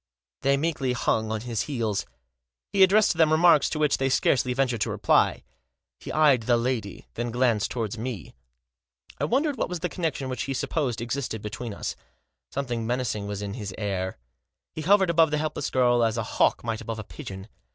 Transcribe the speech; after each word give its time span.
They 0.41 0.57
meekly 0.57 0.93
hung 0.93 1.31
on 1.31 1.41
his 1.41 1.61
heels. 1.69 2.07
He 2.73 2.81
addressed 2.81 3.11
to 3.11 3.19
them 3.19 3.31
remarks 3.31 3.69
to 3.69 3.77
which 3.77 3.97
they 3.99 4.09
scarcely 4.09 4.51
ventured 4.51 4.81
to 4.81 4.89
reply. 4.89 5.43
He 5.99 6.11
eyed 6.11 6.41
the 6.41 6.57
lady. 6.57 7.05
Then 7.13 7.29
glanced 7.29 7.69
towards 7.69 7.99
me. 7.99 8.33
I 9.19 9.25
wondered 9.25 9.57
what 9.57 9.69
was 9.69 9.81
the 9.81 9.89
connection 9.89 10.27
which 10.27 10.41
he 10.45 10.55
sup 10.55 10.71
posed 10.71 11.01
existed 11.01 11.43
between 11.43 11.71
us. 11.75 11.95
Something 12.49 12.87
menacing 12.87 13.27
was 13.27 13.43
in 13.43 13.53
his 13.53 13.75
air. 13.77 14.17
He 14.73 14.81
hovered 14.81 15.11
above 15.11 15.29
the 15.29 15.37
helpless 15.37 15.69
girl 15.69 16.03
as 16.03 16.17
a 16.17 16.23
hawk 16.23 16.63
might 16.63 16.81
above 16.81 16.97
a 16.97 17.03
pigeon. 17.03 17.47